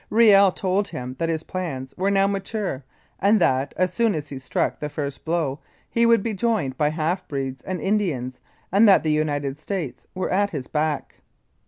Riel 0.09 0.51
told 0.51 0.87
him 0.87 1.15
that 1.19 1.29
his 1.29 1.43
plans 1.43 1.93
were 1.95 2.09
now 2.09 2.25
mature, 2.25 2.83
and 3.19 3.39
that, 3.39 3.71
as 3.77 3.93
soon 3.93 4.15
as 4.15 4.29
he 4.29 4.39
struck 4.39 4.79
the 4.79 4.89
first 4.89 5.23
blow 5.23 5.59
he 5.91 6.07
would 6.07 6.23
be 6.23 6.33
joined 6.33 6.75
by 6.75 6.89
half 6.89 7.27
breeds 7.27 7.61
and 7.61 7.79
Indians, 7.79 8.39
and 8.71 8.87
that 8.87 9.03
the 9.03 9.11
United 9.11 9.59
States 9.59 10.07
were 10.15 10.31
at 10.31 10.49
his 10.49 10.65
back. 10.65 11.21